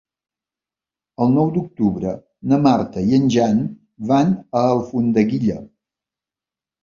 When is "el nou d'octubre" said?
1.25-2.13